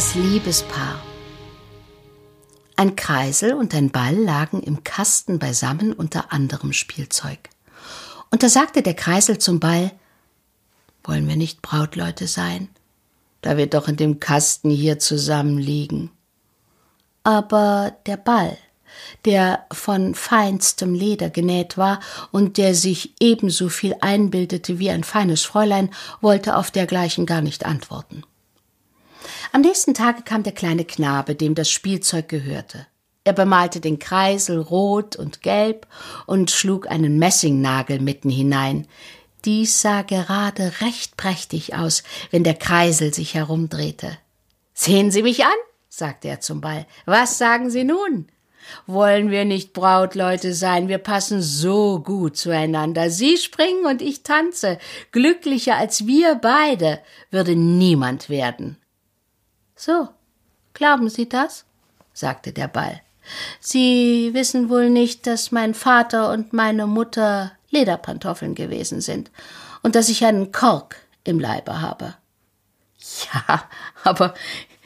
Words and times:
Das 0.00 0.14
Liebespaar. 0.14 0.98
Ein 2.74 2.96
Kreisel 2.96 3.52
und 3.52 3.74
ein 3.74 3.90
Ball 3.90 4.16
lagen 4.16 4.62
im 4.62 4.82
Kasten 4.82 5.38
beisammen 5.38 5.92
unter 5.92 6.32
anderem 6.32 6.72
Spielzeug. 6.72 7.38
Und 8.30 8.42
da 8.42 8.48
sagte 8.48 8.80
der 8.80 8.94
Kreisel 8.94 9.36
zum 9.36 9.60
Ball 9.60 9.92
Wollen 11.04 11.28
wir 11.28 11.36
nicht 11.36 11.60
Brautleute 11.60 12.28
sein, 12.28 12.70
da 13.42 13.58
wir 13.58 13.66
doch 13.66 13.88
in 13.88 13.96
dem 13.96 14.20
Kasten 14.20 14.70
hier 14.70 14.98
zusammenliegen? 14.98 16.10
Aber 17.22 17.94
der 18.06 18.16
Ball, 18.16 18.56
der 19.26 19.66
von 19.70 20.14
feinstem 20.14 20.94
Leder 20.94 21.28
genäht 21.28 21.76
war 21.76 22.00
und 22.30 22.56
der 22.56 22.74
sich 22.74 23.12
ebenso 23.20 23.68
viel 23.68 23.94
einbildete 24.00 24.78
wie 24.78 24.88
ein 24.88 25.04
feines 25.04 25.42
Fräulein, 25.42 25.90
wollte 26.22 26.56
auf 26.56 26.70
dergleichen 26.70 27.26
gar 27.26 27.42
nicht 27.42 27.66
antworten. 27.66 28.24
Am 29.52 29.62
nächsten 29.62 29.94
Tage 29.94 30.22
kam 30.22 30.44
der 30.44 30.52
kleine 30.52 30.84
Knabe, 30.84 31.34
dem 31.34 31.56
das 31.56 31.70
Spielzeug 31.70 32.28
gehörte. 32.28 32.86
Er 33.24 33.32
bemalte 33.32 33.80
den 33.80 33.98
Kreisel 33.98 34.58
rot 34.60 35.16
und 35.16 35.42
gelb 35.42 35.86
und 36.26 36.50
schlug 36.50 36.88
einen 36.88 37.18
Messingnagel 37.18 38.00
mitten 38.00 38.30
hinein. 38.30 38.86
Dies 39.44 39.82
sah 39.82 40.02
gerade 40.02 40.72
recht 40.80 41.16
prächtig 41.16 41.74
aus, 41.74 42.02
wenn 42.30 42.44
der 42.44 42.54
Kreisel 42.54 43.12
sich 43.12 43.34
herumdrehte. 43.34 44.16
Sehen 44.72 45.10
Sie 45.10 45.22
mich 45.22 45.44
an, 45.44 45.52
sagte 45.88 46.28
er 46.28 46.40
zum 46.40 46.60
Ball. 46.60 46.86
Was 47.04 47.36
sagen 47.36 47.70
Sie 47.70 47.84
nun? 47.84 48.28
Wollen 48.86 49.30
wir 49.30 49.44
nicht 49.44 49.72
Brautleute 49.72 50.54
sein? 50.54 50.88
Wir 50.88 50.98
passen 50.98 51.42
so 51.42 52.00
gut 52.00 52.36
zueinander. 52.36 53.10
Sie 53.10 53.36
springen 53.36 53.86
und 53.86 54.00
ich 54.00 54.22
tanze. 54.22 54.78
Glücklicher 55.12 55.76
als 55.76 56.06
wir 56.06 56.36
beide 56.36 57.00
würde 57.30 57.56
niemand 57.56 58.28
werden. 58.28 58.79
So, 59.82 60.10
glauben 60.74 61.08
Sie 61.08 61.26
das? 61.26 61.64
sagte 62.12 62.52
der 62.52 62.68
Ball. 62.68 63.00
Sie 63.60 64.28
wissen 64.34 64.68
wohl 64.68 64.90
nicht, 64.90 65.26
dass 65.26 65.52
mein 65.52 65.72
Vater 65.72 66.30
und 66.32 66.52
meine 66.52 66.86
Mutter 66.86 67.52
Lederpantoffeln 67.70 68.54
gewesen 68.54 69.00
sind 69.00 69.30
und 69.82 69.94
dass 69.94 70.10
ich 70.10 70.26
einen 70.26 70.52
Kork 70.52 70.96
im 71.24 71.40
Leibe 71.40 71.80
habe. 71.80 72.14
Ja, 73.32 73.64
aber 74.04 74.34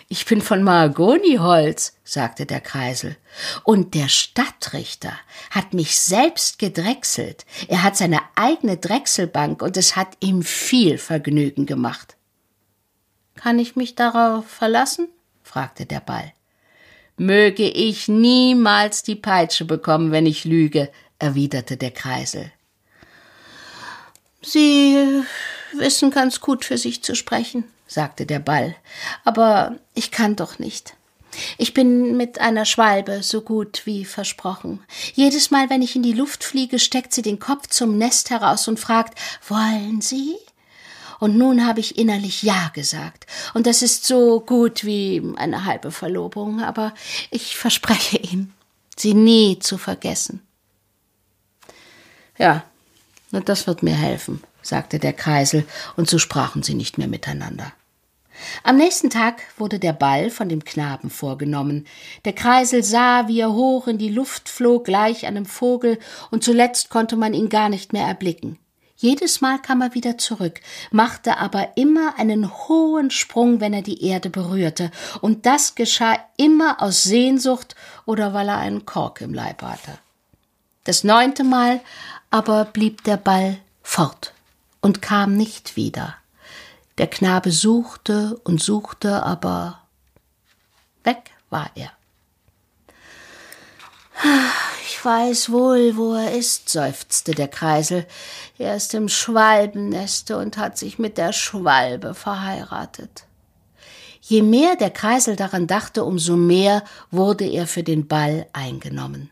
ich 0.08 0.26
bin 0.26 0.40
von 0.40 0.62
Mahagoniholz, 0.62 1.96
sagte 2.04 2.46
der 2.46 2.60
Kreisel. 2.60 3.16
Und 3.64 3.94
der 3.94 4.08
Stadtrichter 4.08 5.14
hat 5.50 5.74
mich 5.74 5.98
selbst 5.98 6.60
gedrechselt. 6.60 7.46
Er 7.66 7.82
hat 7.82 7.96
seine 7.96 8.20
eigene 8.36 8.76
Drechselbank 8.76 9.60
und 9.60 9.76
es 9.76 9.96
hat 9.96 10.16
ihm 10.20 10.44
viel 10.44 10.98
Vergnügen 10.98 11.66
gemacht. 11.66 12.14
Kann 13.36 13.58
ich 13.58 13.76
mich 13.76 13.94
darauf 13.94 14.46
verlassen? 14.46 15.08
fragte 15.42 15.86
der 15.86 16.00
Ball. 16.00 16.32
Möge 17.16 17.68
ich 17.68 18.08
niemals 18.08 19.02
die 19.02 19.14
Peitsche 19.14 19.64
bekommen, 19.64 20.10
wenn 20.10 20.26
ich 20.26 20.44
lüge, 20.44 20.90
erwiderte 21.18 21.76
der 21.76 21.92
Kreisel. 21.92 22.50
Sie 24.42 25.22
wissen 25.72 26.10
ganz 26.10 26.40
gut 26.40 26.64
für 26.64 26.76
sich 26.76 27.02
zu 27.02 27.14
sprechen, 27.14 27.64
sagte 27.86 28.26
der 28.26 28.40
Ball, 28.40 28.74
aber 29.24 29.76
ich 29.94 30.10
kann 30.10 30.36
doch 30.36 30.58
nicht. 30.58 30.94
Ich 31.58 31.74
bin 31.74 32.16
mit 32.16 32.40
einer 32.40 32.64
Schwalbe 32.64 33.22
so 33.22 33.40
gut 33.40 33.82
wie 33.86 34.04
versprochen. 34.04 34.80
Jedes 35.14 35.50
Mal, 35.50 35.70
wenn 35.70 35.82
ich 35.82 35.96
in 35.96 36.02
die 36.02 36.12
Luft 36.12 36.44
fliege, 36.44 36.78
steckt 36.78 37.12
sie 37.12 37.22
den 37.22 37.38
Kopf 37.40 37.68
zum 37.68 37.98
Nest 37.98 38.30
heraus 38.30 38.68
und 38.68 38.78
fragt 38.78 39.18
Wollen 39.48 40.00
Sie? 40.00 40.36
Und 41.24 41.38
nun 41.38 41.66
habe 41.66 41.80
ich 41.80 41.96
innerlich 41.96 42.42
Ja 42.42 42.70
gesagt. 42.74 43.26
Und 43.54 43.66
das 43.66 43.80
ist 43.80 44.04
so 44.04 44.40
gut 44.40 44.84
wie 44.84 45.22
eine 45.36 45.64
halbe 45.64 45.90
Verlobung, 45.90 46.60
aber 46.60 46.92
ich 47.30 47.56
verspreche 47.56 48.18
ihm, 48.18 48.52
sie 48.94 49.14
nie 49.14 49.58
zu 49.58 49.78
vergessen. 49.78 50.42
Ja, 52.36 52.62
das 53.30 53.66
wird 53.66 53.82
mir 53.82 53.94
helfen, 53.94 54.42
sagte 54.60 54.98
der 54.98 55.14
Kreisel, 55.14 55.64
und 55.96 56.10
so 56.10 56.18
sprachen 56.18 56.62
sie 56.62 56.74
nicht 56.74 56.98
mehr 56.98 57.08
miteinander. 57.08 57.72
Am 58.62 58.76
nächsten 58.76 59.08
Tag 59.08 59.40
wurde 59.56 59.78
der 59.78 59.94
Ball 59.94 60.28
von 60.28 60.50
dem 60.50 60.62
Knaben 60.62 61.08
vorgenommen. 61.08 61.86
Der 62.26 62.34
Kreisel 62.34 62.82
sah, 62.82 63.28
wie 63.28 63.40
er 63.40 63.54
hoch 63.54 63.86
in 63.86 63.96
die 63.96 64.10
Luft 64.10 64.50
flog, 64.50 64.84
gleich 64.84 65.24
einem 65.24 65.46
Vogel, 65.46 65.98
und 66.30 66.44
zuletzt 66.44 66.90
konnte 66.90 67.16
man 67.16 67.32
ihn 67.32 67.48
gar 67.48 67.70
nicht 67.70 67.94
mehr 67.94 68.06
erblicken. 68.06 68.58
Jedes 69.04 69.42
Mal 69.42 69.60
kam 69.60 69.82
er 69.82 69.92
wieder 69.92 70.16
zurück, 70.16 70.62
machte 70.90 71.36
aber 71.36 71.76
immer 71.76 72.14
einen 72.16 72.50
hohen 72.50 73.10
Sprung, 73.10 73.60
wenn 73.60 73.74
er 73.74 73.82
die 73.82 74.02
Erde 74.02 74.30
berührte, 74.30 74.90
und 75.20 75.44
das 75.44 75.74
geschah 75.74 76.16
immer 76.38 76.80
aus 76.80 77.02
Sehnsucht 77.02 77.74
oder 78.06 78.32
weil 78.32 78.48
er 78.48 78.56
einen 78.56 78.86
Kork 78.86 79.20
im 79.20 79.34
Leib 79.34 79.60
hatte. 79.60 79.98
Das 80.84 81.04
neunte 81.04 81.44
Mal 81.44 81.82
aber 82.30 82.64
blieb 82.64 83.04
der 83.04 83.18
Ball 83.18 83.58
fort 83.82 84.32
und 84.80 85.02
kam 85.02 85.36
nicht 85.36 85.76
wieder. 85.76 86.14
Der 86.96 87.08
Knabe 87.08 87.52
suchte 87.52 88.40
und 88.42 88.62
suchte, 88.62 89.22
aber 89.22 89.80
weg 91.02 91.30
war 91.50 91.70
er. 91.74 91.92
Ich 94.86 95.02
weiß 95.02 95.50
wohl, 95.50 95.96
wo 95.96 96.12
er 96.12 96.32
ist, 96.32 96.68
seufzte 96.68 97.32
der 97.32 97.48
Kreisel. 97.48 98.06
Er 98.58 98.76
ist 98.76 98.92
im 98.92 99.08
Schwalbenneste 99.08 100.36
und 100.36 100.58
hat 100.58 100.76
sich 100.76 100.98
mit 100.98 101.16
der 101.16 101.32
Schwalbe 101.32 102.12
verheiratet. 102.12 103.24
Je 104.20 104.42
mehr 104.42 104.76
der 104.76 104.90
Kreisel 104.90 105.36
daran 105.36 105.66
dachte, 105.66 106.04
umso 106.04 106.36
mehr 106.36 106.84
wurde 107.10 107.46
er 107.46 107.66
für 107.66 107.82
den 107.82 108.08
Ball 108.08 108.46
eingenommen. 108.52 109.30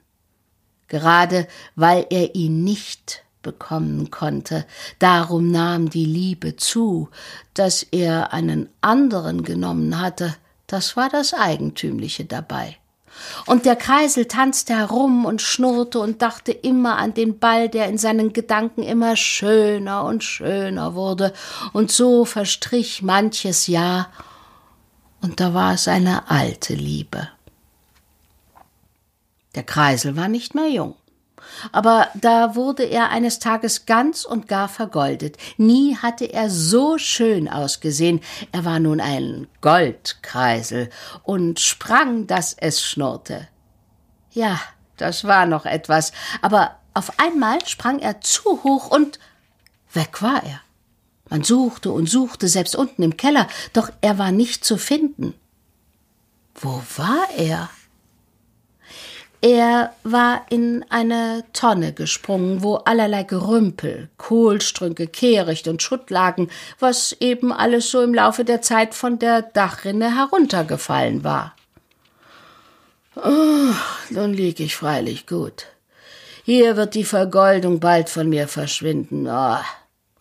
Gerade 0.88 1.46
weil 1.76 2.06
er 2.08 2.34
ihn 2.34 2.64
nicht 2.64 3.22
bekommen 3.42 4.10
konnte, 4.10 4.64
darum 5.00 5.50
nahm 5.50 5.90
die 5.90 6.06
Liebe 6.06 6.56
zu, 6.56 7.10
dass 7.52 7.82
er 7.82 8.32
einen 8.32 8.70
anderen 8.80 9.42
genommen 9.42 10.00
hatte, 10.00 10.34
das 10.66 10.96
war 10.96 11.10
das 11.10 11.34
Eigentümliche 11.34 12.24
dabei. 12.24 12.78
Und 13.46 13.66
der 13.66 13.76
Kreisel 13.76 14.26
tanzte 14.26 14.76
herum 14.76 15.24
und 15.24 15.42
schnurrte 15.42 15.98
und 15.98 16.22
dachte 16.22 16.52
immer 16.52 16.96
an 16.96 17.14
den 17.14 17.38
Ball, 17.38 17.68
der 17.68 17.88
in 17.88 17.98
seinen 17.98 18.32
Gedanken 18.32 18.82
immer 18.82 19.16
schöner 19.16 20.04
und 20.04 20.24
schöner 20.24 20.94
wurde, 20.94 21.32
und 21.72 21.90
so 21.90 22.24
verstrich 22.24 23.02
manches 23.02 23.66
Jahr, 23.66 24.08
und 25.20 25.40
da 25.40 25.54
war 25.54 25.74
es 25.74 25.86
eine 25.88 26.30
alte 26.30 26.74
Liebe. 26.74 27.28
Der 29.54 29.62
Kreisel 29.62 30.16
war 30.16 30.28
nicht 30.28 30.54
mehr 30.54 30.68
jung. 30.68 30.96
Aber 31.70 32.08
da 32.14 32.54
wurde 32.54 32.84
er 32.84 33.10
eines 33.10 33.38
Tages 33.38 33.86
ganz 33.86 34.24
und 34.24 34.48
gar 34.48 34.68
vergoldet. 34.68 35.36
Nie 35.56 35.96
hatte 35.96 36.24
er 36.24 36.50
so 36.50 36.98
schön 36.98 37.48
ausgesehen. 37.48 38.20
Er 38.52 38.64
war 38.64 38.78
nun 38.78 39.00
ein 39.00 39.48
Goldkreisel 39.60 40.90
und 41.22 41.60
sprang, 41.60 42.26
dass 42.26 42.54
es 42.54 42.82
schnurrte. 42.82 43.48
Ja, 44.32 44.60
das 44.96 45.24
war 45.24 45.46
noch 45.46 45.66
etwas, 45.66 46.12
aber 46.40 46.76
auf 46.94 47.18
einmal 47.18 47.64
sprang 47.66 47.98
er 47.98 48.20
zu 48.20 48.62
hoch 48.62 48.90
und 48.90 49.18
weg 49.92 50.22
war 50.22 50.42
er. 50.42 50.60
Man 51.28 51.44
suchte 51.44 51.90
und 51.90 52.10
suchte, 52.10 52.48
selbst 52.48 52.76
unten 52.76 53.02
im 53.02 53.16
Keller, 53.16 53.48
doch 53.72 53.90
er 54.02 54.18
war 54.18 54.32
nicht 54.32 54.64
zu 54.64 54.76
finden. 54.76 55.34
Wo 56.54 56.82
war 56.96 57.28
er? 57.36 57.70
Er 59.42 59.92
war 60.04 60.46
in 60.50 60.84
eine 60.88 61.42
Tonne 61.52 61.92
gesprungen, 61.92 62.62
wo 62.62 62.76
allerlei 62.76 63.24
Gerümpel, 63.24 64.08
Kohlstrünke, 64.16 65.08
Kehricht 65.08 65.66
und 65.66 65.82
Schutt 65.82 66.10
lagen, 66.10 66.48
was 66.78 67.16
eben 67.18 67.52
alles 67.52 67.90
so 67.90 68.02
im 68.02 68.14
Laufe 68.14 68.44
der 68.44 68.62
Zeit 68.62 68.94
von 68.94 69.18
der 69.18 69.42
Dachrinne 69.42 70.16
heruntergefallen 70.16 71.24
war. 71.24 71.56
Oh, 73.16 73.74
nun 74.10 74.32
lieg 74.32 74.60
ich 74.60 74.76
freilich 74.76 75.26
gut. 75.26 75.66
Hier 76.44 76.76
wird 76.76 76.94
die 76.94 77.04
Vergoldung 77.04 77.80
bald 77.80 78.10
von 78.10 78.28
mir 78.28 78.46
verschwinden. 78.46 79.26
Oh, 79.26 79.58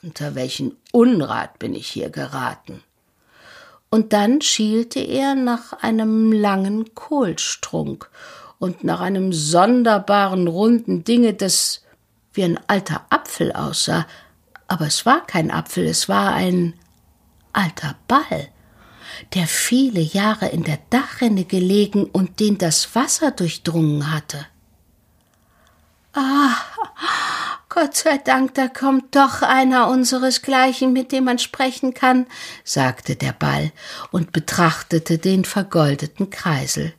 unter 0.02 0.34
welchen 0.34 0.78
Unrat 0.92 1.60
bin 1.60 1.76
ich 1.76 1.88
hier 1.88 2.10
geraten? 2.10 2.82
Und 3.92 4.14
dann 4.14 4.42
schielte 4.42 5.00
er 5.00 5.36
nach 5.36 5.74
einem 5.74 6.32
langen 6.32 6.96
Kohlstrunk 6.96 8.10
und 8.62 8.84
nach 8.84 9.00
einem 9.00 9.34
sonderbaren 9.34 10.48
runden 10.48 11.04
Dinge, 11.04 11.34
das 11.34 11.82
wie 12.32 12.44
ein 12.44 12.60
alter 12.68 13.08
Apfel 13.10 13.52
aussah, 13.52 14.06
aber 14.68 14.86
es 14.86 15.04
war 15.04 15.26
kein 15.26 15.50
Apfel, 15.50 15.88
es 15.88 16.08
war 16.08 16.36
ein 16.36 16.76
alter 17.54 17.96
Ball, 18.08 18.50
der 19.34 19.48
viele 19.48 20.00
Jahre 20.00 20.50
in 20.50 20.64
der 20.64 20.78
Dachrinne 20.92 21.44
gelegen 21.44 22.06
und 22.06 22.40
den 22.40 22.60
das 22.60 22.94
Wasser 22.94 23.32
durchdrungen 23.32 24.14
hatte. 24.14 24.46
Ah, 26.14 26.54
Gott 27.68 27.96
sei 27.96 28.20
Dank, 28.20 28.54
da 28.54 28.68
kommt 28.68 29.16
doch 29.16 29.42
einer 29.42 29.88
unseresgleichen, 29.88 30.94
mit 30.94 31.12
dem 31.12 31.24
man 31.24 31.40
sprechen 31.40 31.96
kann, 31.96 32.28
sagte 32.64 33.16
der 33.16 33.34
Ball 33.34 33.72
und 34.12 34.34
betrachtete 34.34 35.18
den 35.18 35.46
vergoldeten 35.46 36.30
Kreisel. 36.30 36.94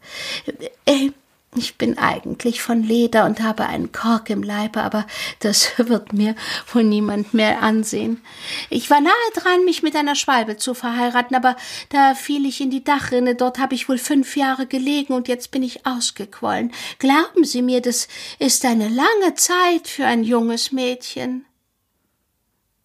Äh, 0.86 1.12
ich 1.54 1.76
bin 1.76 1.98
eigentlich 1.98 2.62
von 2.62 2.82
Leder 2.82 3.26
und 3.26 3.42
habe 3.42 3.66
einen 3.66 3.92
Kork 3.92 4.30
im 4.30 4.42
Leibe, 4.42 4.82
aber 4.82 5.06
das 5.40 5.72
wird 5.76 6.14
mir 6.14 6.34
wohl 6.72 6.84
niemand 6.84 7.34
mehr 7.34 7.62
ansehen. 7.62 8.22
Ich 8.70 8.88
war 8.88 9.00
nahe 9.00 9.12
dran, 9.34 9.64
mich 9.66 9.82
mit 9.82 9.94
einer 9.94 10.14
Schwalbe 10.14 10.56
zu 10.56 10.72
verheiraten, 10.72 11.36
aber 11.36 11.56
da 11.90 12.14
fiel 12.14 12.46
ich 12.46 12.62
in 12.62 12.70
die 12.70 12.84
Dachrinne, 12.84 13.34
dort 13.34 13.58
habe 13.58 13.74
ich 13.74 13.88
wohl 13.88 13.98
fünf 13.98 14.36
Jahre 14.36 14.66
gelegen 14.66 15.12
und 15.12 15.28
jetzt 15.28 15.50
bin 15.50 15.62
ich 15.62 15.84
ausgequollen. 15.84 16.72
Glauben 16.98 17.44
Sie 17.44 17.60
mir, 17.60 17.82
das 17.82 18.08
ist 18.38 18.64
eine 18.64 18.88
lange 18.88 19.34
Zeit 19.34 19.88
für 19.88 20.06
ein 20.06 20.24
junges 20.24 20.72
Mädchen. 20.72 21.44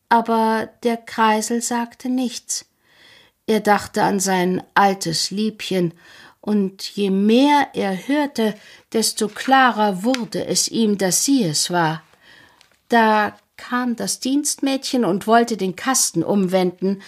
Aber 0.09 0.69
der 0.83 0.97
Kreisel 0.97 1.61
sagte 1.61 2.09
nichts. 2.09 2.65
Er 3.45 3.61
dachte 3.61 4.03
an 4.03 4.19
sein 4.19 4.61
altes 4.73 5.31
Liebchen 5.31 5.93
und 6.47 6.95
je 6.95 7.09
mehr 7.09 7.71
er 7.73 8.07
hörte, 8.07 8.55
desto 8.93 9.27
klarer 9.27 10.05
wurde 10.05 10.45
es 10.45 10.69
ihm, 10.69 10.97
dass 10.97 11.25
sie 11.25 11.43
es 11.43 11.71
war. 11.71 12.03
Da 12.87 13.37
kam 13.57 13.97
das 13.97 14.21
Dienstmädchen 14.21 15.03
und 15.03 15.27
wollte 15.27 15.57
den 15.57 15.75
Kasten 15.75 16.23
umwenden. 16.23 17.01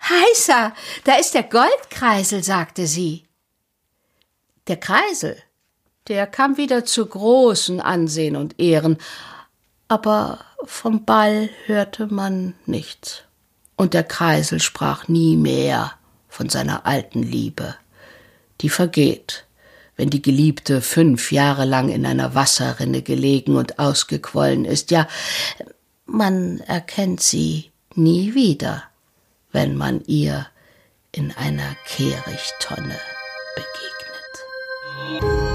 Heißer, 0.00 0.72
da 1.02 1.14
ist 1.16 1.34
der 1.34 1.42
Goldkreisel, 1.42 2.44
sagte 2.44 2.86
sie. 2.86 3.24
Der 4.68 4.76
Kreisel, 4.76 5.36
der 6.06 6.28
kam 6.28 6.56
wieder 6.56 6.84
zu 6.84 7.04
großen 7.04 7.80
Ansehen 7.80 8.36
und 8.36 8.60
Ehren, 8.60 8.98
aber 9.88 10.38
vom 10.66 11.04
Ball 11.04 11.50
hörte 11.66 12.06
man 12.06 12.54
nichts, 12.64 13.24
und 13.74 13.92
der 13.92 14.04
Kreisel 14.04 14.60
sprach 14.60 15.08
nie 15.08 15.36
mehr 15.36 15.94
von 16.28 16.48
seiner 16.48 16.86
alten 16.86 17.24
Liebe 17.24 17.74
die 18.60 18.68
vergeht, 18.68 19.44
wenn 19.96 20.10
die 20.10 20.22
Geliebte 20.22 20.80
fünf 20.80 21.32
Jahre 21.32 21.64
lang 21.64 21.88
in 21.88 22.06
einer 22.06 22.34
Wasserrinne 22.34 23.02
gelegen 23.02 23.56
und 23.56 23.78
ausgequollen 23.78 24.64
ist, 24.64 24.90
ja, 24.90 25.08
man 26.06 26.60
erkennt 26.60 27.20
sie 27.20 27.70
nie 27.94 28.34
wieder, 28.34 28.84
wenn 29.52 29.76
man 29.76 30.02
ihr 30.06 30.46
in 31.12 31.32
einer 31.32 31.76
Kehrichtonne 31.86 32.98
begegnet. 33.56 35.47